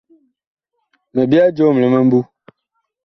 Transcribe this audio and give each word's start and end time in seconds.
Mi 1.13 1.21
byɛɛ 1.29 1.47
joom 1.55 1.75
li 1.81 1.87
mimbu. 1.93 2.19